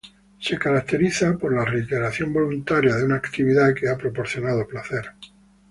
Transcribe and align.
Se 0.39 0.57
caracteriza 0.57 1.37
por 1.37 1.53
la 1.53 1.63
reiteración 1.63 2.33
voluntaria 2.33 2.95
de 2.95 3.05
una 3.05 3.17
actividad 3.17 3.75
que 3.75 3.87
ha 3.87 3.95
proporcionado 3.97 4.65
placer. 4.65 5.11